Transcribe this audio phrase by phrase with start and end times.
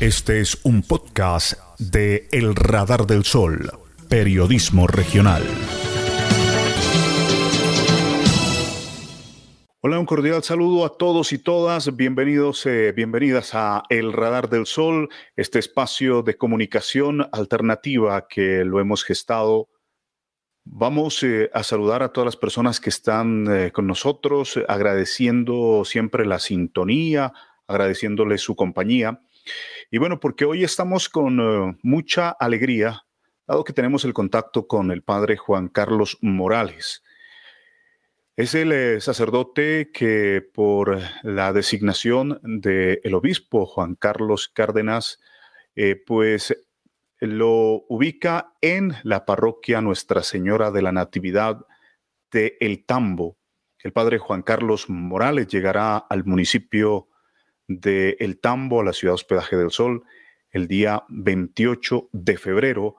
[0.00, 3.68] Este es un podcast de El Radar del Sol,
[4.08, 5.42] periodismo regional.
[9.80, 11.96] Hola, un cordial saludo a todos y todas.
[11.96, 18.78] Bienvenidos, eh, bienvenidas a El Radar del Sol, este espacio de comunicación alternativa que lo
[18.78, 19.68] hemos gestado.
[20.64, 26.24] Vamos eh, a saludar a todas las personas que están eh, con nosotros, agradeciendo siempre
[26.24, 27.32] la sintonía,
[27.66, 29.22] agradeciéndole su compañía.
[29.90, 33.04] Y bueno, porque hoy estamos con eh, mucha alegría,
[33.46, 37.02] dado que tenemos el contacto con el padre Juan Carlos Morales.
[38.36, 45.18] Es el eh, sacerdote que por la designación del obispo Juan Carlos Cárdenas,
[45.74, 46.56] eh, pues
[47.18, 51.66] lo ubica en la parroquia Nuestra Señora de la Natividad
[52.30, 53.38] de El Tambo.
[53.80, 57.08] El padre Juan Carlos Morales llegará al municipio
[57.68, 60.02] de El Tambo, a la ciudad hospedaje del Sol,
[60.50, 62.96] el día 28 de febrero.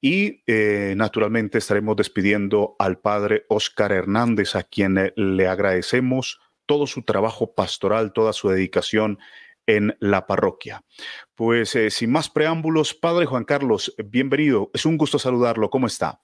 [0.00, 6.86] Y eh, naturalmente estaremos despidiendo al padre Óscar Hernández, a quien eh, le agradecemos todo
[6.86, 9.18] su trabajo pastoral, toda su dedicación
[9.66, 10.84] en la parroquia.
[11.34, 14.70] Pues eh, sin más preámbulos, padre Juan Carlos, bienvenido.
[14.72, 15.68] Es un gusto saludarlo.
[15.68, 16.20] ¿Cómo está?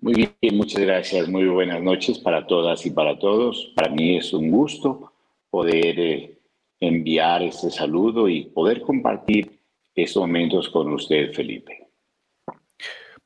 [0.00, 1.28] Muy bien, muchas gracias.
[1.28, 3.72] Muy buenas noches para todas y para todos.
[3.76, 5.12] Para mí es un gusto
[5.48, 6.33] poder
[6.86, 9.60] enviar este saludo y poder compartir
[9.94, 11.88] estos momentos con usted, Felipe.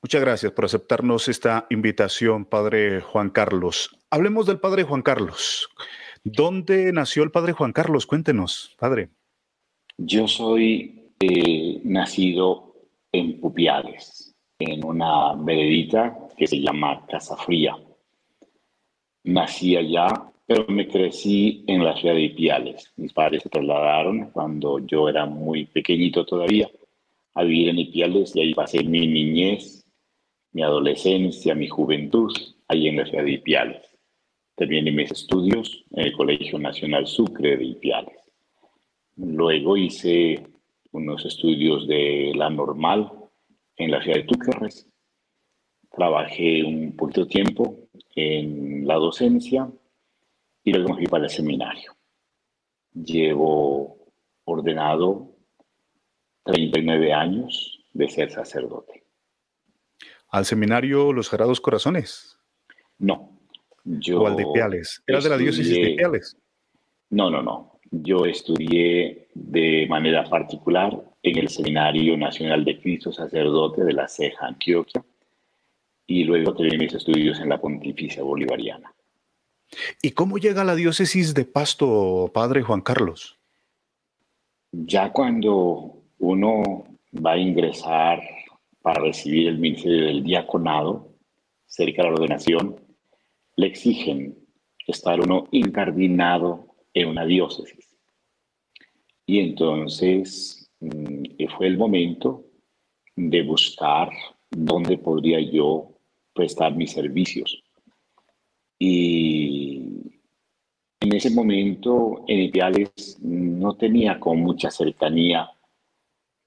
[0.01, 3.99] Muchas gracias por aceptarnos esta invitación, Padre Juan Carlos.
[4.11, 5.69] Hablemos del Padre Juan Carlos.
[6.23, 8.07] ¿Dónde nació el Padre Juan Carlos?
[8.07, 9.09] Cuéntenos, Padre.
[9.97, 12.75] Yo soy eh, nacido
[13.11, 17.77] en Pupiales, en una veredita que se llama Casa Fría.
[19.25, 20.07] Nací allá,
[20.49, 22.91] pero me crecí en la ciudad de Ipiales.
[22.97, 26.71] Mis padres se trasladaron cuando yo era muy pequeñito todavía
[27.35, 29.85] a vivir en Ipiales y ahí pasé mi niñez,
[30.53, 32.33] mi adolescencia, mi juventud,
[32.67, 33.95] ahí en la ciudad de Ipiales.
[34.57, 38.19] Terminé mis estudios en el Colegio Nacional Sucre de Ipiales.
[39.17, 40.47] Luego hice
[40.93, 43.13] unos estudios de la normal
[43.77, 44.89] en la ciudad de Túquerres.
[45.95, 47.77] Trabajé un poquito tiempo
[48.17, 49.71] en la docencia
[50.65, 51.97] y luego me fui para el seminario.
[52.93, 53.99] Llevo
[54.45, 55.35] ordenado
[56.45, 59.05] 39 años de ser sacerdote.
[60.31, 62.39] Al seminario Los Sagrados Corazones
[62.99, 63.39] No,
[63.85, 65.03] yo o al de Ipiales.
[65.07, 66.37] Era de la diócesis de Ipiales.
[67.11, 67.81] No, no, no.
[67.91, 74.47] Yo estudié de manera particular en el Seminario Nacional de Cristo Sacerdote de la Ceja,
[74.47, 75.03] Antioquia,
[76.07, 78.93] y luego terminé mis estudios en la Pontificia Bolivariana.
[80.03, 83.39] ¿Y cómo llega a la diócesis de Pasto, Padre Juan Carlos?
[84.73, 86.85] Ya cuando uno
[87.15, 88.21] va a ingresar
[88.83, 91.09] para recibir el ministerio del diaconado,
[91.67, 92.77] cerca de la ordenación,
[93.57, 94.37] le exigen
[94.87, 97.95] estar uno incardinado en una diócesis.
[99.27, 101.25] Y entonces mm,
[101.57, 102.45] fue el momento
[103.15, 104.11] de buscar
[104.51, 105.99] dónde podría yo
[106.33, 107.63] prestar mis servicios.
[108.79, 109.28] Y
[111.19, 115.51] ese momento en Ipiales no tenía con mucha cercanía,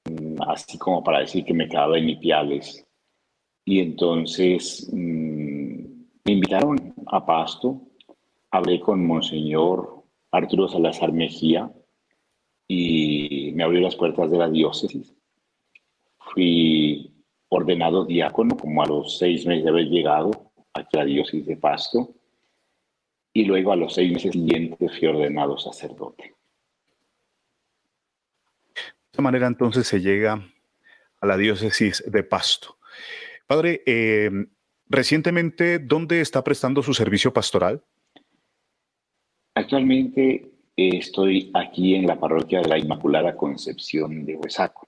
[0.05, 2.85] mm, así como para decir que me quedaba en Ipiales.
[3.65, 5.75] Y entonces mm,
[6.25, 7.81] me invitaron a Pasto,
[8.49, 11.71] hablé con Monseñor Arturo Salazar Mejía
[12.67, 15.13] y me abrió las puertas de la diócesis.
[16.19, 17.11] Fui
[17.49, 20.31] ordenado diácono como a los seis meses de haber llegado
[20.73, 22.15] a la diócesis de Pasto
[23.33, 26.35] y luego a los seis meses siguientes fui ordenado sacerdote.
[28.75, 28.81] De
[29.11, 30.45] esta manera entonces se llega
[31.19, 32.77] a la diócesis de Pasto.
[33.45, 34.31] Padre, eh,
[34.87, 37.83] recientemente, ¿dónde está prestando su servicio pastoral?
[39.55, 44.87] Actualmente eh, estoy aquí en la parroquia de la Inmaculada Concepción de Huesaco.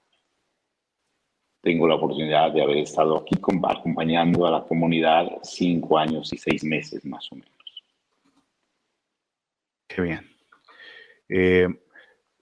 [1.60, 6.62] Tengo la oportunidad de haber estado aquí acompañando a la comunidad cinco años y seis
[6.64, 7.53] meses más o menos.
[10.02, 10.28] Bien.
[11.28, 11.68] Eh,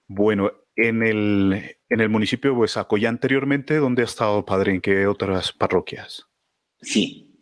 [0.08, 4.72] bueno, en el, en el municipio de Huesaco, ya anteriormente, ¿dónde ha estado, padre?
[4.72, 6.26] ¿En qué otras parroquias?
[6.80, 7.32] Sí,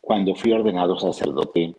[0.00, 1.74] cuando fui ordenado sacerdote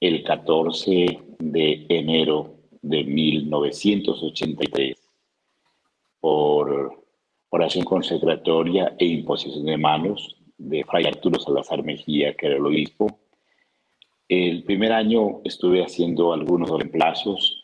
[0.00, 4.96] el 14 de enero de 1983
[6.20, 7.04] por
[7.48, 13.18] oración consecratoria e imposición de manos de Fray Arturo Salazar Mejía, que era el obispo.
[14.28, 17.62] El primer año estuve haciendo algunos reemplazos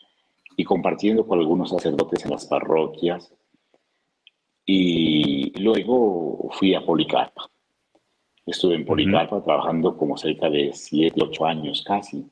[0.55, 3.33] y compartiendo con algunos sacerdotes en las parroquias.
[4.65, 7.49] Y luego fui a Policarpa.
[8.45, 12.25] Estuve en Policarpa trabajando como cerca de 7, 8 años casi.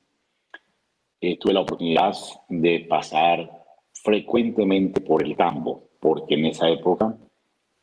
[1.19, 2.13] Eh, tuve la oportunidad
[2.47, 3.49] de pasar
[3.93, 7.17] frecuentemente por el campo, porque en esa época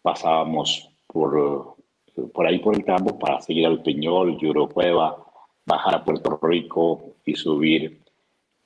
[0.02, 1.76] pasábamos por,
[2.32, 4.38] por ahí por el campo para seguir al Peñol,
[4.72, 5.27] Cueva,
[5.68, 8.00] bajar a Puerto Rico y subir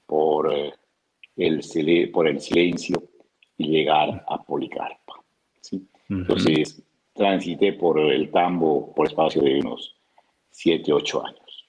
[0.07, 0.73] por, eh,
[1.37, 3.03] el, por el silencio
[3.59, 5.23] y llegar a Policarpa.
[5.61, 5.87] ¿sí?
[6.09, 6.83] Entonces,
[7.13, 9.97] transité por el tambo por espacio de unos
[10.51, 11.69] 7, 8 años.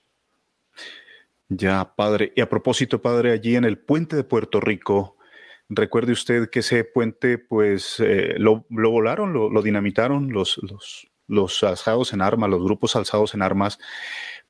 [1.49, 2.33] Ya, padre.
[2.35, 5.17] Y a propósito, padre, allí en el puente de Puerto Rico,
[5.69, 12.13] recuerde usted que ese puente, pues, eh, lo, volaron, lo, dinamitaron los, los, los alzados
[12.13, 13.79] en armas, los grupos alzados en armas.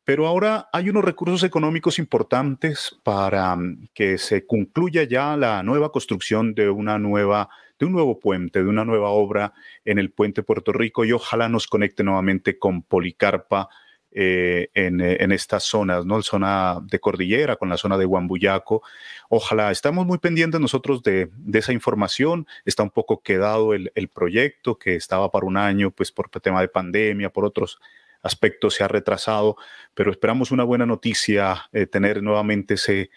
[0.06, 5.92] Pero ahora hay unos recursos económicos importantes para mm, que se concluya ya la nueva
[5.92, 9.54] construcción de una nueva de un nuevo puente, de una nueva obra
[9.84, 13.68] en el puente Puerto Rico y ojalá nos conecte nuevamente con Policarpa
[14.12, 16.18] eh, en, eh, en, estas zonas, ¿no?
[16.18, 18.84] La zona de cordillera con la zona de Huambuyaco.
[19.28, 22.46] Ojalá, estamos muy pendientes nosotros de, de esa información.
[22.64, 26.62] Está un poco quedado el, el, proyecto que estaba para un año, pues por tema
[26.62, 27.80] de pandemia, por otros
[28.24, 29.58] aspectos se ha retrasado,
[29.94, 33.12] pero esperamos una buena noticia, eh, tener nuevamente ese,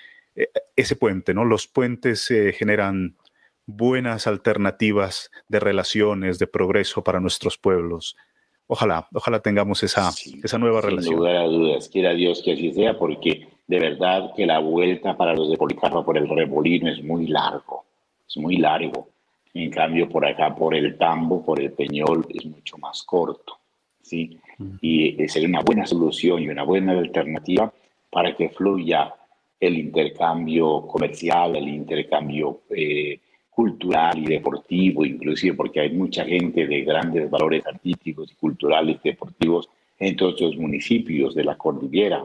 [0.75, 1.47] ese puente, ¿no?
[1.47, 3.17] Los puentes generan
[3.67, 8.17] buenas alternativas de relaciones, de progreso para nuestros pueblos.
[8.69, 10.11] Ojalá, ojalá tengamos esa,
[10.43, 11.15] esa nueva relación.
[11.15, 15.17] Sin lugar a dudas, quiera Dios que así sea, porque de verdad que la vuelta
[15.17, 17.85] para los de Policarpa por el Rebolino es muy largo,
[18.27, 19.09] es muy largo.
[19.55, 23.59] En cambio, por acá, por el Tambo, por el Peñol, es mucho más corto.
[24.03, 24.39] ¿sí?
[24.81, 27.73] Y eh, sería una buena solución y una buena alternativa
[28.11, 29.13] para que fluya
[29.61, 33.21] el intercambio comercial, el intercambio eh,
[33.51, 39.09] cultural y deportivo, inclusive porque hay mucha gente de grandes valores artísticos y culturales y
[39.11, 39.69] deportivos
[39.99, 42.23] en todos los municipios de la cordillera,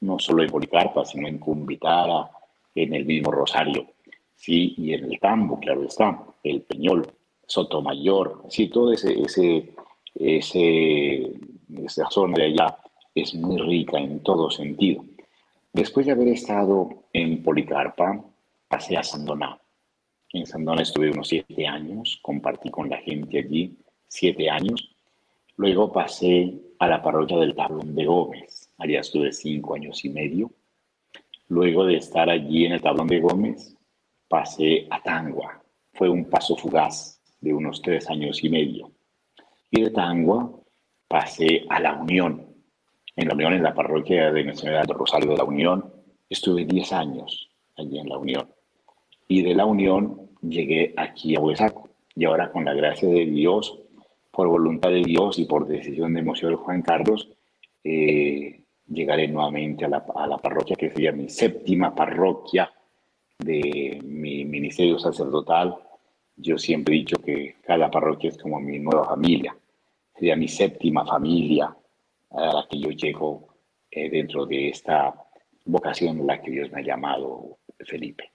[0.00, 2.28] no solo en Policarpa, sino en Cumbitara,
[2.74, 3.86] en el mismo Rosario,
[4.36, 7.06] sí, y en el Tambo, claro está, el Peñol,
[7.46, 9.70] Sotomayor, sí, todo ese, ese,
[10.14, 11.30] ese,
[11.84, 12.76] esa zona de allá
[13.14, 15.04] es muy rica en todo sentido.
[15.72, 18.24] Después de haber estado en Policarpa,
[18.68, 19.58] pasé a Sandoná
[20.34, 23.78] en Sandona estuve unos siete años, compartí con la gente allí
[24.08, 24.90] siete años.
[25.56, 28.68] Luego pasé a la parroquia del Tablón de Gómez.
[28.78, 30.50] Allá estuve cinco años y medio.
[31.48, 33.76] Luego de estar allí en el Tablón de Gómez,
[34.26, 35.62] pasé a Tangua.
[35.92, 38.90] Fue un paso fugaz de unos tres años y medio.
[39.70, 40.50] Y de Tangua
[41.14, 42.44] pasé a La Unión.
[43.14, 45.92] En La Unión, en la parroquia de de Rosario de La Unión,
[46.28, 48.48] estuve diez años allí en La Unión.
[49.28, 51.88] Y de La Unión llegué aquí a Huesaco.
[52.16, 53.78] Y ahora con la gracia de Dios,
[54.32, 57.30] por voluntad de Dios y por decisión de Monseñor Juan Carlos,
[57.84, 62.72] eh, llegaré nuevamente a la, a la, parroquia que sería mi séptima parroquia
[63.38, 65.76] de mi ministerio sacerdotal.
[66.34, 69.54] Yo siempre he dicho que cada parroquia es como mi nueva familia.
[70.14, 71.74] Sería mi séptima familia
[72.30, 73.48] a la que yo llego
[73.90, 75.14] eh, dentro de esta
[75.64, 78.30] vocación en la que Dios me ha llamado, Felipe.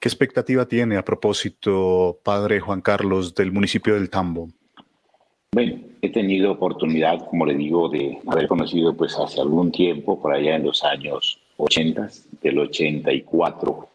[0.00, 4.48] ¿Qué expectativa tiene a propósito, padre Juan Carlos, del municipio del Tambo?
[5.52, 10.34] Bueno, he tenido oportunidad, como le digo, de haber conocido pues hace algún tiempo, por
[10.34, 12.08] allá en los años 80,
[12.42, 13.88] del 84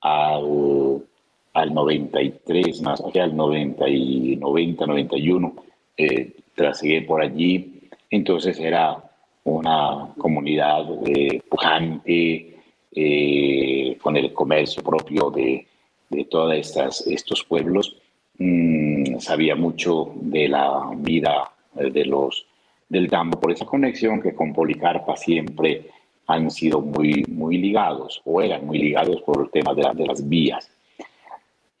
[0.00, 1.04] al,
[1.52, 5.54] al 93, más allá al 90, y 90 91,
[5.96, 7.88] eh, trasegué por allí.
[8.10, 9.02] Entonces era
[9.44, 12.56] una comunidad eh, pujante,
[12.94, 15.66] eh, con el comercio propio de,
[16.10, 17.96] de todos estos pueblos,
[18.38, 22.46] mm, sabía mucho de la vida eh, de los,
[22.88, 25.86] del Tambo, por esa conexión que con Policarpa siempre
[26.26, 30.28] han sido muy, muy ligados, o eran muy ligados por el tema de, de las
[30.28, 30.70] vías.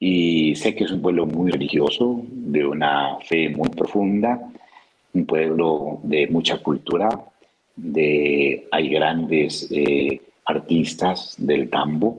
[0.04, 4.50] Y sé que es un pueblo muy religioso, de una fe muy profunda,
[5.14, 7.08] un pueblo de mucha cultura,
[7.76, 12.18] de, hay grandes eh, artistas del tambo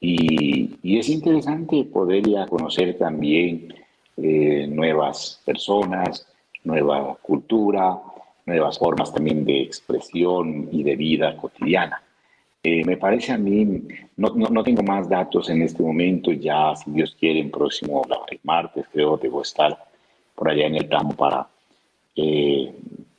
[0.00, 3.74] y, es interesante poder ya conocer también
[4.16, 6.26] eh, nuevas personas,
[6.64, 8.00] nueva cultura,
[8.46, 12.02] nuevas formas también de expresión y de vida cotidiana.
[12.70, 13.64] Eh, me parece a mí,
[14.18, 18.02] no, no, tengo más datos en este momento, ya si Dios quiere, en próximo
[18.42, 19.72] martes creo debo estar
[20.34, 21.48] por allá en el campo para
[22.14, 22.70] eh,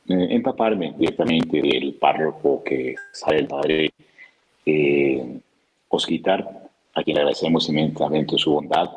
[0.06, 3.90] empaparme directamente del párroco que sale el padre
[4.64, 5.40] eh,
[5.88, 6.46] Osquitar,
[6.94, 8.88] a quien agradecemos inmensamente su bondad.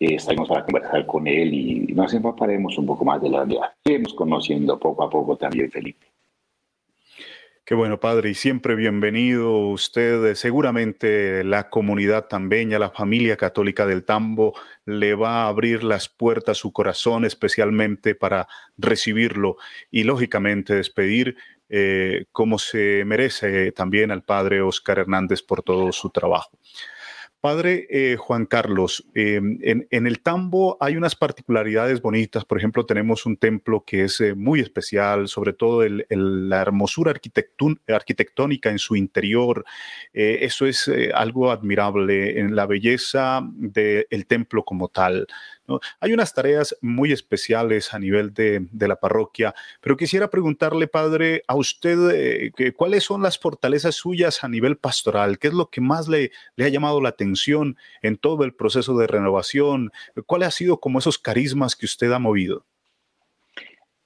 [0.00, 3.70] Eh, estaremos para conversar con él y nos empaparemos un poco más de la realidad.
[3.84, 6.13] Iremos conociendo poco a poco también Felipe.
[7.66, 10.34] Qué bueno, padre, y siempre bienvenido usted.
[10.34, 14.52] Seguramente la comunidad tambeña, la familia católica del Tambo,
[14.84, 19.56] le va a abrir las puertas su corazón especialmente para recibirlo
[19.90, 21.38] y, lógicamente, despedir
[21.70, 26.58] eh, como se merece también al padre Oscar Hernández por todo su trabajo.
[27.44, 32.42] Padre eh, Juan Carlos, em, en, el Tambo hay unas particularidades bonitas.
[32.46, 38.70] Por ejemplo, tenemos un templo que es eh, muy especial, sobre todo la hermosura arquitectónica
[38.70, 39.66] en su interior.
[40.14, 45.26] Eh, eso es algo admirable en la belleza del templo como tal.
[46.00, 51.56] Hay unas tareas muy especiales a nivel de, la parroquia, pero quisiera preguntarle, padre, a
[51.56, 55.38] usted, eh, ¿cuáles son las fortalezas suyas a nivel pastoral?
[55.38, 59.06] ¿Qué es lo que más le, ha llamado la atención en todo el proceso de
[59.06, 59.90] renovación?
[60.26, 62.64] ¿Cuáles han sido como esos carismas que usted ha movido?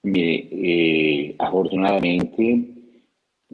[0.05, 2.69] Mire, eh, afortunadamente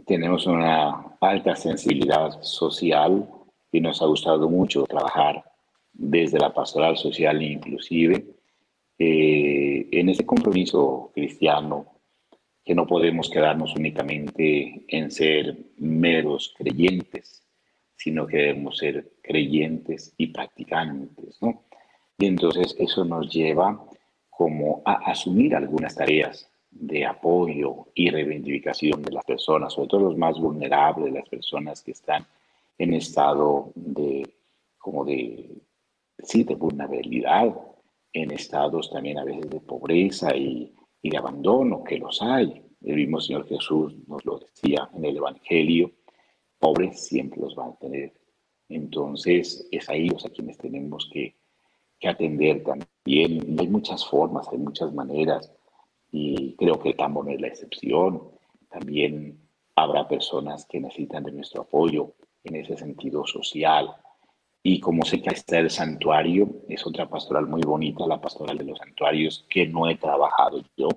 [0.06, 3.26] tenemos una alta sensibilidad social
[3.72, 5.42] y nos ha gustado mucho trabajar
[5.94, 8.26] desde la pastoral social inclusive,
[8.98, 11.86] eh, en ese compromiso cristiano
[12.64, 17.42] que no podemos quedarnos únicamente en ser meros creyentes,
[17.96, 21.64] sino que debemos ser creyentes y practicantes, ¿no?
[22.18, 23.84] Y entonces eso nos lleva
[24.30, 30.16] como a asumir algunas tareas de apoyo y reivindicación de las personas, sobre todo los
[30.16, 32.26] más vulnerables, las personas que están
[32.78, 34.28] en estado de
[34.78, 35.50] como de
[36.24, 37.54] sí, de vulnerabilidad,
[38.12, 42.62] en estados también a veces de pobreza y, de abandono, que los hay.
[42.80, 45.92] El mismo Señor Jesús nos lo decía en el Evangelio,
[46.58, 48.14] pobres siempre los van a tener.
[48.68, 51.36] Entonces, es a ellos a quienes tenemos que,
[51.98, 53.56] que atender también.
[53.58, 55.52] hay muchas formas, hay muchas maneras,
[56.16, 58.22] y creo que el no es la excepción.
[58.70, 59.40] También
[59.74, 62.14] habrá personas que necesitan de nuestro apoyo
[62.44, 63.90] en ese sentido social,
[64.66, 68.64] y como sé que está el santuario, es otra pastoral muy bonita, la pastoral de
[68.64, 70.88] los santuarios, que no he trabajado yo,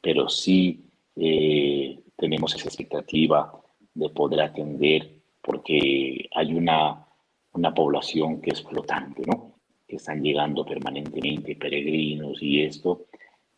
[0.00, 3.52] pero sí eh, tenemos esa expectativa
[3.94, 5.10] de poder atender,
[5.42, 7.04] porque hay una,
[7.52, 9.54] una población que es flotante, ¿no?
[9.88, 13.06] Que están llegando permanentemente peregrinos y esto,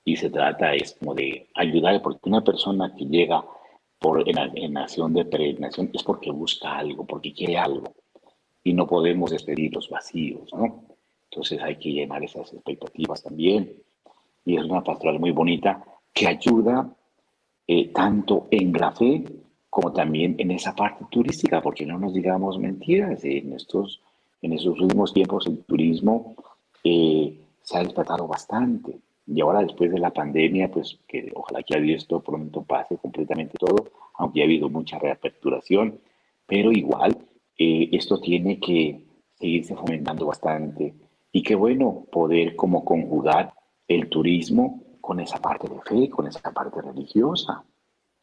[0.03, 3.45] y se trata es como de ayudar, porque una persona que llega
[3.99, 7.93] por, en, en acción de peregrinación es porque busca algo, porque quiere algo
[8.65, 10.85] y no podemos despedir los vacíos, ¿no?
[11.31, 13.73] Entonces hay que llenar esas expectativas también.
[14.45, 16.95] Y es una pastoral muy bonita que ayuda
[17.67, 19.25] eh, tanto en la fe
[19.71, 24.03] como también en esa parte turística, porque no nos digamos mentiras, en estos,
[24.43, 26.35] en esos últimos tiempos el turismo
[26.85, 28.99] eh, se ha despertado bastante.
[29.27, 33.89] Y ahora después de la pandemia, pues que ojalá que esto pronto pase completamente todo,
[34.15, 35.99] aunque ha habido mucha reaperturación,
[36.47, 37.17] pero igual
[37.65, 39.05] eh, esto tiene que
[39.35, 40.95] seguirse fomentando bastante.
[41.31, 43.55] Y qué bueno poder como conjugar
[43.87, 47.65] el turismo con esa parte de fe, con esa parte religiosa.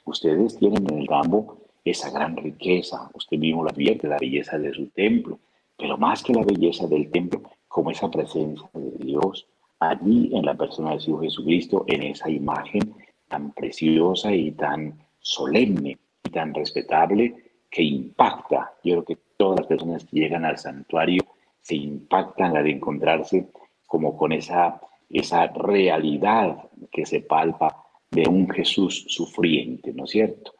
[0.05, 3.09] Ustedes tienen en el Gambo esa gran riqueza.
[3.13, 5.39] Usted mismo la advierte, la belleza de su templo.
[5.77, 9.47] Pero más que la belleza del templo, como esa presencia de Dios
[9.79, 12.93] allí en la persona de su Jesucristo, en esa imagen
[13.29, 17.35] tan preciosa y tan solemne y tan respetable
[17.71, 18.73] que impacta.
[18.83, 21.23] Yo creo que todas las personas que llegan al santuario
[21.61, 23.47] se impactan al encontrarse
[23.87, 30.53] como con esa, esa realidad que se palpa de un Jesús sufriente, ¿no es cierto?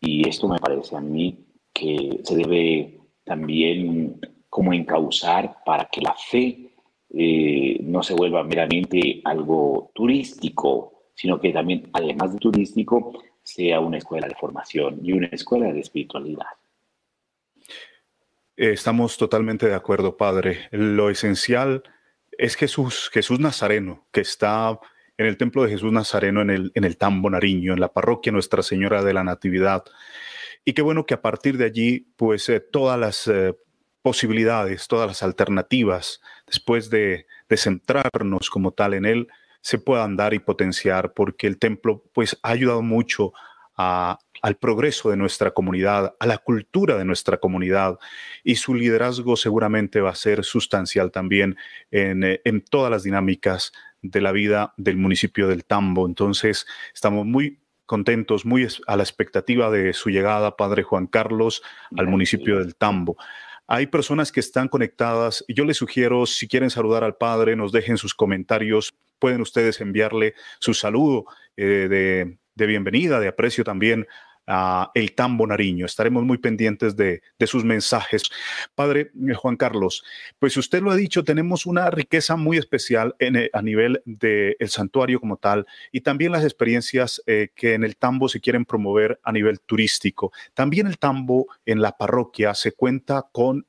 [0.00, 1.38] Y esto me parece a mí
[1.70, 6.70] que se debe también como encauzar para que la fe
[7.10, 13.12] eh, no se vuelva meramente algo turístico, sino que también, además de turístico,
[13.42, 16.46] sea una escuela de formación y una escuela de espiritualidad.
[18.56, 20.68] Estamos totalmente de acuerdo, Padre.
[20.70, 21.82] Lo esencial
[22.38, 24.78] es Jesús, Jesús Nazareno, que está
[25.16, 28.30] en el templo de Jesús Nazareno en el, en el Tambo Nariño, en la parroquia
[28.30, 29.82] Nuestra Señora de la Natividad.
[30.64, 33.58] Y qué bueno que a partir de allí, pues eh, todas las eh,
[34.02, 39.28] posibilidades, todas las alternativas, después de, de centrarnos como tal en él,
[39.62, 43.32] se puedan dar y potenciar, porque el templo pues ha ayudado mucho
[44.44, 47.98] al progreso de nuestra comunidad, a la cultura de nuestra comunidad
[48.42, 51.56] y su liderazgo seguramente va a ser sustancial también
[51.90, 53.72] en, eh, en todas las dinámicas
[54.02, 56.06] de la vida del municipio del Tambo.
[56.06, 61.62] Entonces, estamos muy contentos, muy a la expectativa de su llegada, Padre Juan Carlos,
[61.96, 63.16] al municipio del Tambo.
[63.66, 67.72] Hay personas que están conectadas y yo les sugiero, si quieren saludar al Padre, nos
[67.72, 68.94] dejen sus comentarios.
[69.18, 71.24] Pueden ustedes enviarle su saludo
[71.56, 74.06] eh, de, de bienvenida, de aprecio también
[74.46, 75.86] El Tambo Nariño.
[75.86, 78.22] Estaremos muy pendientes de, sus mensajes.
[78.74, 80.02] Padre eh, Juan Carlos,
[80.38, 83.14] pues usted lo ha dicho, tenemos una riqueza muy especial
[83.52, 88.28] a nivel del santuario como tal y también las experiencias eh, que en el Tambo
[88.28, 90.32] se quieren promover a nivel turístico.
[90.54, 93.66] También el Tambo en la parroquia se cuenta con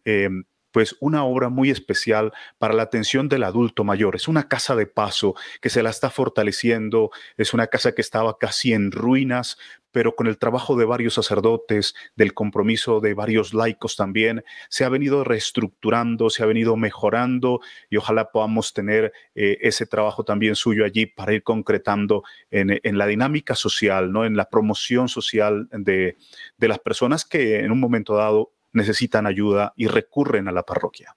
[0.76, 4.18] pues una obra muy especial para la atención del adulto mayor.
[4.18, 8.38] Es una casa de paso que se la está fortaleciendo, es una casa que estaba
[8.38, 9.58] casi en ruinas,
[9.94, 14.90] pero con el trabajo de varios sacerdotes, del compromiso de varios laicos también, se ha
[14.90, 20.84] venido reestructurando, se ha venido mejorando y ojalá podamos tener eh, ese trabajo también suyo
[20.84, 24.26] allí para ir concretando en, la dinámica social, ¿no?
[24.26, 26.18] en la promoción social de,
[26.58, 31.16] de las personas que en un momento dado necesitan ayuda y recurren a la parroquia.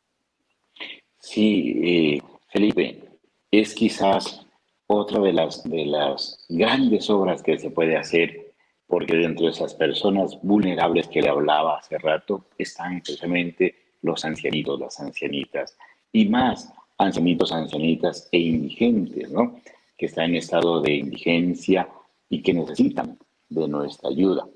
[1.19, 3.03] Sí, eh, Felipe,
[3.50, 4.47] es quizás
[4.87, 8.55] otra de las, de las grandes obras que se puede hacer,
[8.87, 14.81] porque dentro de esas personas vulnerables que le hablaba hace rato están precisamente los ancianitos,
[14.81, 15.77] las ancianitas,
[16.12, 19.61] y más ancianitos, ancianitas e indigentes, ¿no?
[19.97, 21.88] Que están en estado de indigencia
[22.31, 24.47] y que necesitan de nuestra ayuda.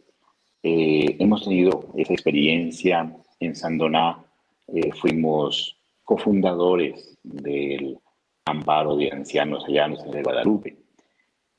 [0.62, 4.24] Eh, hemos tenido esa experiencia en Sandoná,
[4.68, 7.98] eh, fuimos cofundadores del
[8.44, 10.76] amparo de ancianos allá en Guadalupe.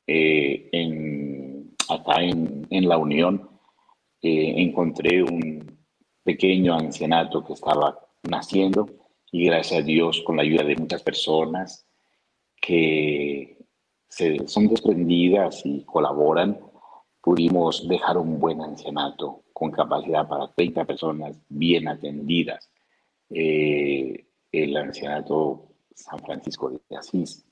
[0.07, 3.49] Eh, en, acá en, en, la Unión
[4.21, 5.77] encontré un
[6.23, 8.87] pequeño ancianato que estaba naciendo
[9.31, 11.85] y gracias a Dios con la ayuda de muchas personas
[12.61, 13.57] que
[14.07, 16.57] se, son desprendidas y colaboran,
[17.23, 22.69] pudimos dejar un buen ancianato con capacidad para 30 personas bien atendidas.
[23.29, 27.45] Eh, el ancianato San Francisco de Asís,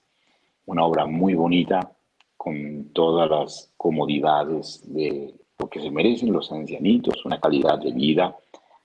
[0.66, 1.90] una obra muy bonita
[2.36, 8.36] con todas las comodidades de lo que se merecen los ancianitos, una calidad de vida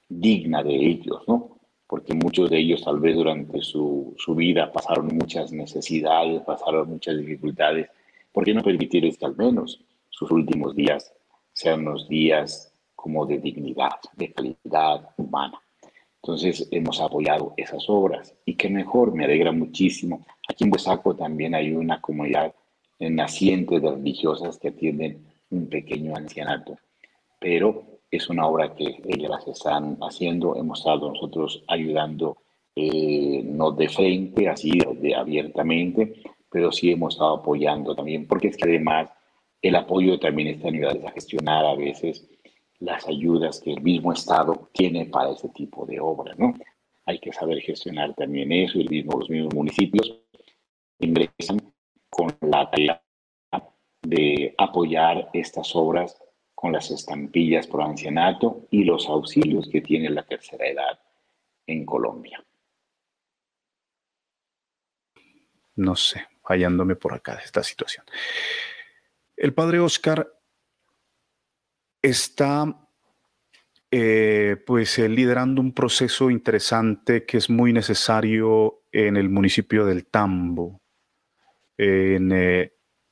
[0.09, 1.59] digna de ellos, ¿no?
[1.89, 7.19] Porque muchos de ellos tal vez durante su, su vida pasaron muchas necesidades, pasaron muchas
[7.19, 7.91] dificultades.
[8.31, 9.81] ¿Por qué no permitirles que al menos
[10.17, 11.13] sus últimos días
[11.53, 15.61] sean los días como de dignidad, de calidad humana.
[16.23, 20.25] Entonces hemos apoyado esas obras y qué mejor, me alegra muchísimo.
[20.49, 22.55] Aquí en Huesaco también hay una comunidad
[22.99, 26.79] naciente de religiosas que atienden un pequeño ancianato,
[27.39, 32.39] pero es una obra que ellas están haciendo, hemos estado nosotros ayudando,
[32.75, 38.57] eh, no de frente, así de abiertamente, pero sí hemos estado apoyando también, porque es
[38.57, 39.11] que además
[39.63, 42.27] el apoyo también está ayudando a gestionar a veces
[42.79, 46.55] las ayudas que el mismo Estado tiene para ese tipo de obras, ¿no?
[47.07, 50.23] Hay que saber gestionar también eso y mismo, los mismos municipios
[50.99, 51.73] ingresan
[52.11, 53.03] con la tarea
[54.03, 56.17] de apoyar estas obras
[56.55, 60.99] con las estampillas por ancianato y los auxilios que tiene la tercera edad
[61.67, 62.43] en Colombia.
[65.77, 68.07] No sé, fallándome por acá de esta situación.
[69.37, 70.33] El padre Oscar
[72.01, 72.87] está
[73.91, 80.07] eh, pues eh, liderando un proceso interesante que es muy necesario en el municipio del
[80.07, 80.81] Tambo.
[81.79, 82.17] Eh,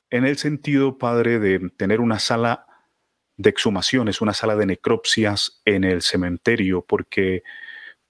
[0.09, 2.65] en, el sentido, padre, de tener una sala
[3.37, 7.43] de exhumaciones, una sala de necropsias en el cementerio, porque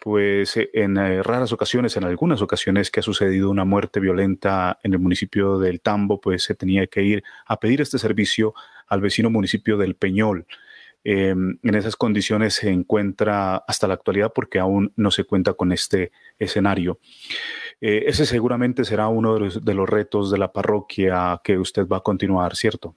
[0.05, 4.77] pues eh, en eh, raras ocasiones, en algunas ocasiones que ha sucedido una muerte violenta
[4.83, 8.53] en el municipio del Tambo, pues se tenía que ir a pedir este servicio
[8.85, 10.45] al vecino municipio del Peñol.
[11.03, 15.71] Em, en esas condiciones se encuentra hasta la actualidad porque aún no se cuenta con
[15.71, 16.99] este escenario.
[17.81, 21.87] Eh, ese seguramente será uno de los, de los retos de la parroquia que usted
[21.87, 22.93] va a continuar, ¿cierto?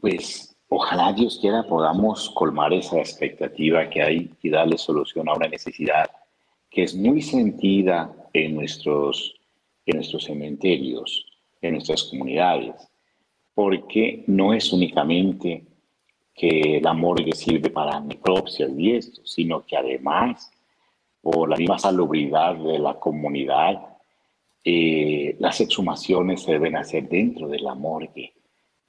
[0.00, 5.46] Pues Ojalá Dios quiera podamos colmar esa expectativa que hay y darle solución a una
[5.46, 6.10] necesidad
[6.70, 9.34] que es muy sentida en nuestros,
[9.84, 11.26] en nuestros cementerios,
[11.60, 12.88] en nuestras comunidades,
[13.54, 15.62] porque no es únicamente
[16.34, 20.50] que la morgue sirve para necropsias y esto, sino que además,
[21.20, 23.78] por la misma salubridad de la comunidad,
[24.64, 28.32] eh, las exhumaciones se deben hacer dentro de la morgue,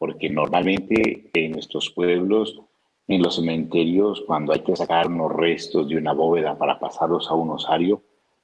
[0.03, 2.59] porque normalmente en nuestros pueblos,
[3.07, 7.35] en los cementerios, cuando hay que sacar unos restos de una bóveda para pasarlos a
[7.35, 8.03] un osario,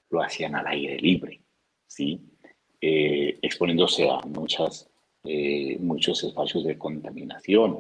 [0.09, 1.41] lo hacían al aire libre,
[1.85, 2.21] ¿sí?
[2.79, 4.89] Eh, exponiéndose a muchas,
[5.25, 7.77] eh, muchos espacios de contaminación.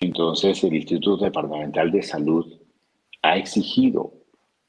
[0.00, 2.52] Entonces, el Instituto Departamental de Salud
[3.22, 4.12] ha exigido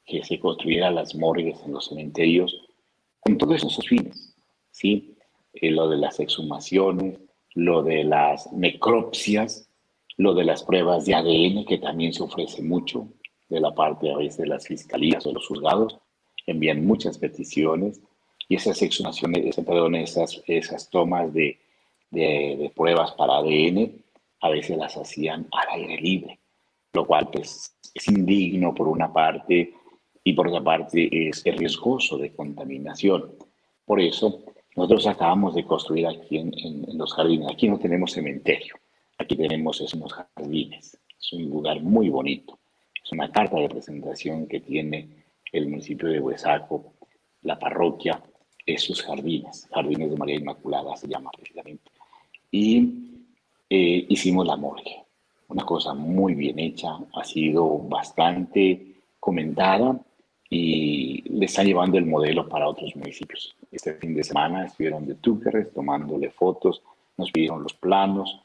[0.04, 2.56] que se construyeran las morgues en los cementerios
[3.18, 4.36] con todos esos fines,
[4.70, 5.16] ¿sí?
[5.52, 7.25] Eh, lo de las exhumaciones,
[7.56, 9.68] lo de las necropsias,
[10.18, 13.08] lo de las pruebas de ADN, que también se ofrece mucho
[13.48, 15.98] de la parte a veces de las fiscalías o los juzgados,
[16.46, 18.02] envían muchas peticiones
[18.46, 21.58] y esas exhumaciones, perdón, esas, esas tomas de,
[22.10, 24.04] de, pruebas para ADN
[24.42, 26.38] a veces las hacían al aire libre,
[26.92, 29.72] lo cual pues, es indigno por una parte
[30.22, 33.32] y por otra parte es riesgoso de contaminación.
[33.86, 34.44] Por eso
[34.76, 38.76] nosotros acabamos de construir aquí en, en, los jardines, aquí no tenemos cementerio,
[39.18, 42.58] aquí tenemos esos jardines, es un lugar muy bonito,
[43.02, 45.08] es una carta de presentación que tiene
[45.52, 46.92] el municipio de Huesaco,
[47.42, 48.20] la parroquia,
[48.66, 51.90] esos jardines, Jardines de María Inmaculada se llama precisamente.
[52.50, 53.22] Y
[53.70, 55.04] eh, hicimos la morgue,
[55.48, 60.00] una cosa muy bien hecha, ha sido bastante comentada
[60.48, 63.56] y le están llevando el modelo para otros municipios.
[63.70, 66.82] Este fin de semana estuvieron de Túqueres tomándole fotos,
[67.16, 68.40] nos pidieron los planos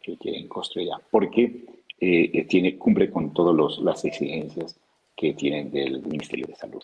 [0.00, 1.64] que quieren construir, porque
[2.00, 4.78] eh, tiene, cumple con todas las exigencias
[5.16, 6.82] que tienen del Ministerio de Salud.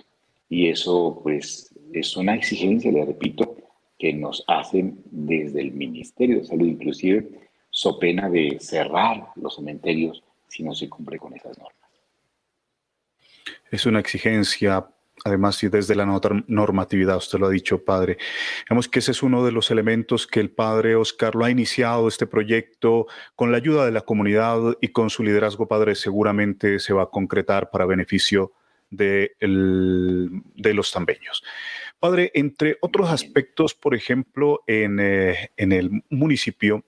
[0.48, 3.56] Y eso, pues, es una exigencia, le repito,
[3.98, 7.28] que nos hacen desde el Ministerio de Salud, inclusive,
[7.70, 11.89] so pena de cerrar los cementerios si no se cumple con esas normas.
[13.70, 14.86] Es una exigencia
[15.24, 16.06] Además, y desde la
[16.46, 18.16] normatividad, usted lo ha dicho, padre.
[18.68, 22.08] Vemos que ese es uno de los elementos que el padre Oscar lo ha iniciado
[22.08, 23.06] este proyecto
[23.36, 27.10] con la ayuda de la comunidad y con su liderazgo, padre, seguramente se va a
[27.10, 28.52] concretar para beneficio
[28.88, 31.42] de, de los tambeños.
[31.98, 36.82] Padre, entre otros aspectos, por ejemplo, en, eh, en el municipio,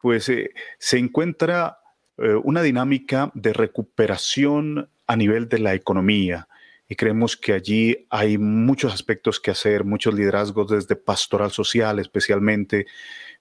[0.00, 1.80] pues eh, se encuentra
[2.16, 6.46] eh, una dinámica de recuperación a nivel de la economía
[6.88, 12.86] y creemos que allí hay muchos aspectos que hacer, muchos liderazgos desde pastoral social especialmente.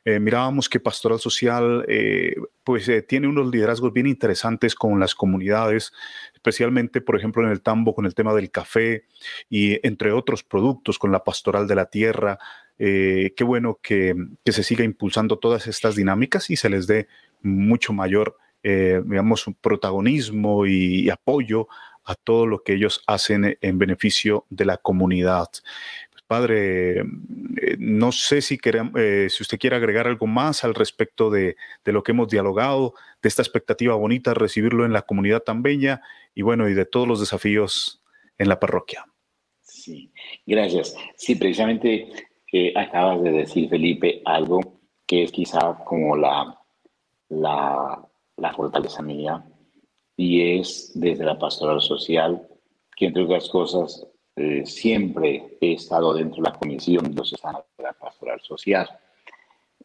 [0.03, 5.15] Eh, mirábamos que pastoral social eh, pues eh, tiene unos liderazgos bien interesantes con las
[5.15, 5.93] comunidades,
[6.33, 9.05] especialmente por ejemplo en el tambo con el tema del café
[9.49, 12.37] y entre otros productos con la pastoral de la tierra.
[12.77, 17.07] qué bueno que, que, se siga impulsando todas estas dinámicas y se les dé
[17.41, 18.37] mucho mayor,
[19.05, 21.67] digamos, protagonismo y apoyo
[22.07, 25.49] a todo lo que ellos hacen en beneficio de la comunidad.
[26.11, 27.05] Pues, padre, eh,
[27.79, 32.13] no sé si, eh, si usted quiere agregar algo más al respecto de, lo que
[32.13, 36.01] hemos dialogado, de esta expectativa bonita, de recibirlo en la comunidad tan bella
[36.33, 38.01] y bueno, y de todos los desafíos
[38.37, 39.05] en la parroquia.
[39.61, 40.11] Sí,
[40.45, 40.95] gracias.
[41.17, 42.07] Sí, precisamente
[42.53, 46.57] eh, acabas de decir, Felipe, algo que es quizá como la,
[47.29, 49.43] la, la fortaleza mía
[50.15, 52.47] y es desde la pastoral social,
[52.95, 57.93] que entre otras cosas eh, siempre he estado dentro de la comisión estados de la
[57.93, 58.87] pastoral social.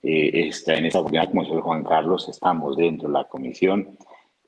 [0.03, 3.97] Eh, está en esta oportunidad, como dice Juan Carlos, estamos dentro de la comisión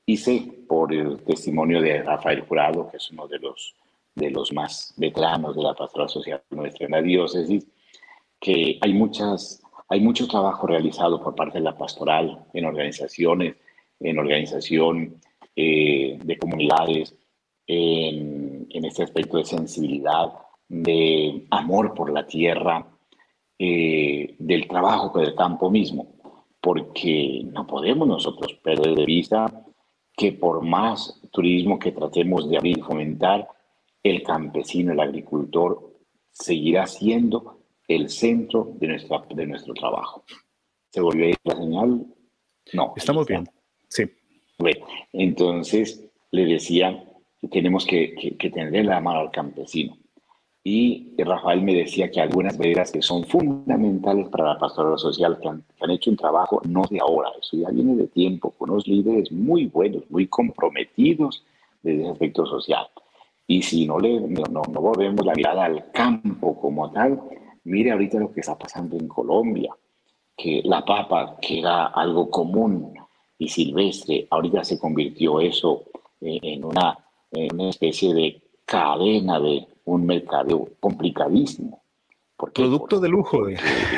[0.05, 3.75] y sé por el testimonio de Rafael Jurado, que es uno de los,
[4.13, 7.65] de los más veteranos de la pastoral social nuestra en la diócesis,
[8.39, 13.55] que hay, muchas, hay mucho trabajo realizado por parte de la pastoral en organizaciones,
[13.99, 15.21] en organización
[15.55, 17.15] eh, de comunidades,
[17.67, 20.33] en, este aspecto de sensibilidad,
[20.67, 22.87] de amor por la tierra,
[23.57, 26.15] eh, del trabajo del campo mismo,
[26.61, 29.65] porque no podemos nosotros perder de vista
[30.15, 33.47] que por más turismo que tratemos de abrir y fomentar,
[34.03, 35.93] el campesino, el agricultor,
[36.31, 40.23] seguirá siendo el centro de, nuestra, de nuestro trabajo.
[40.91, 42.05] ¿Se volvió a ir la señal?
[42.73, 42.93] No.
[42.95, 43.45] Estamos bien.
[43.95, 44.03] Sí.
[44.59, 47.01] Bueno, entonces le decía
[47.41, 49.97] que tenemos que, que, tener la mano al campesino.
[50.65, 55.47] Y Rafael me decía que algunas veredas que son fundamentales para la pastoral social, que
[55.47, 59.31] han, hecho un trabajo no de ahora, eso ya viene de tiempo, con unos líderes
[59.31, 61.45] muy buenos, muy comprometidos
[61.83, 62.87] desde ese aspecto social.
[63.47, 67.21] Y si no, le, no, no volvemos la mirada al campo como tal,
[67.63, 69.71] mire ahorita lo que está pasando en Colombia,
[70.35, 72.91] que la papa, que era algo común
[73.37, 74.27] y silvestre.
[74.29, 75.83] Ahorita se convirtió eso
[76.21, 76.97] eh, en, una,
[77.31, 81.81] una especie de cadena de un mercado complicadísimo.
[82.53, 83.47] Producto de lujo,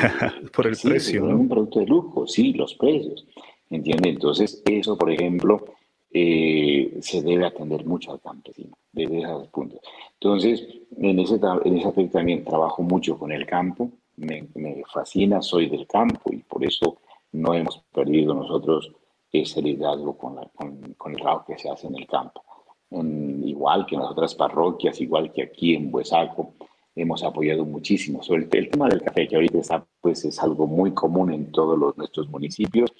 [0.54, 1.24] por el precio.
[1.24, 1.36] ¿no?
[1.36, 3.26] Un producto de lujo, sí, los precios.
[3.70, 4.12] ¿Entiendes?
[4.12, 5.64] Entonces, eso, por ejemplo,
[6.10, 9.80] eh, se debe atender mucho al campesino desde esos puntos.
[10.14, 15.42] Entonces, en ese, en ese aspecto también trabajo mucho con el campo, me, me, fascina,
[15.42, 16.98] soy del campo y por eso
[17.32, 18.92] no hemos perdido nosotros
[19.32, 22.42] ese liderazgo con, con, el trabajo que se hace en el campo.
[22.90, 26.54] igual que en las otras parroquias, igual que aquí en Buesaco,
[26.94, 28.22] hemos apoyado muchísimo.
[28.22, 31.52] Sobre el, el, tema del café, que ahorita está, pues es algo muy común en
[31.52, 32.92] todos los, nuestros municipios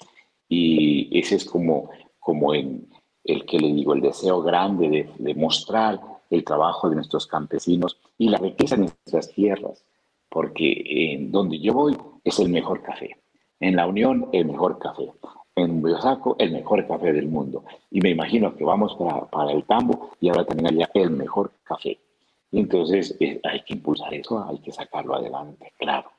[0.47, 1.89] y ese es como,
[2.19, 2.87] como en,
[3.23, 8.29] el que le digo, el deseo grande de, mostrar el trabajo de nuestros campesinos y
[8.29, 9.85] la riqueza de nuestras tierras,
[10.29, 13.17] porque en donde yo voy es el mejor café,
[13.59, 15.11] en la Unión el mejor café,
[15.63, 17.63] en Biosaco el mejor café del mundo.
[17.91, 21.51] Y me imagino que vamos para, para el Tambo y ahora también allá el mejor
[21.63, 21.99] café.
[22.51, 26.11] Entonces hay que impulsar eso, hay que sacarlo adelante, claro.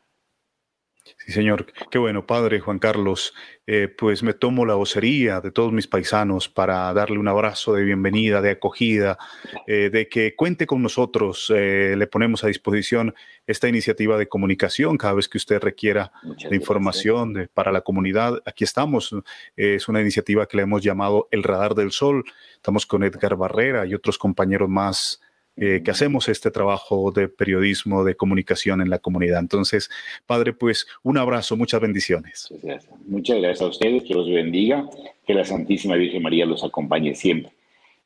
[1.19, 1.67] Sí, señor.
[1.91, 3.35] Qué bueno, padre Juan Carlos.
[3.67, 7.85] Eh, pues me tomo la vocería de todos mis paisanos para darle un abrazo de
[7.85, 9.17] bienvenida, de acogida,
[9.67, 11.53] eh, de que cuente con nosotros.
[11.55, 13.15] Eh, le ponemos a disposición
[13.47, 16.11] esta iniciativa de comunicación cada vez que usted requiera
[16.49, 18.43] de información de, para la comunidad.
[18.45, 19.15] Aquí estamos.
[19.57, 22.25] es una iniciativa que le hemos llamado El Radar del Sol.
[22.55, 25.21] Estamos con Edgar Barrera y otros compañeros más
[25.61, 29.41] eh, que hacemos este trabajo de periodismo, de comunicación en la comunidad.
[29.41, 29.91] Entonces,
[30.27, 32.49] Padre, pues un abrazo, muchas bendiciones.
[32.51, 34.89] Muchas gracias, muchas gracias a ustedes, que los bendiga,
[35.27, 37.53] que la Santísima Virgen María los acompañe siempre,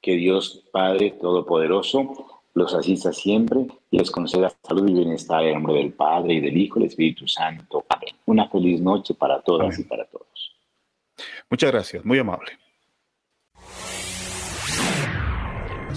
[0.03, 5.75] que Dios Padre Todopoderoso los asista siempre y les conceda salud y bienestar en nombre
[5.75, 7.85] del Padre y del Hijo y del Espíritu Santo.
[7.89, 8.15] Amén.
[8.27, 10.57] Una feliz noche para todas y para todos.
[11.49, 12.53] Muchas gracias, muy amable.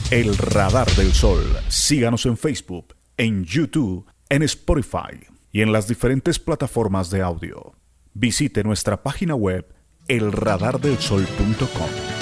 [0.10, 1.44] El Radar del Sol.
[1.68, 5.20] Síganos en Facebook, en YouTube, en Spotify
[5.52, 7.74] y en las diferentes plataformas de audio.
[8.14, 9.68] Visite nuestra página web
[10.08, 12.17] elradardelsol.com.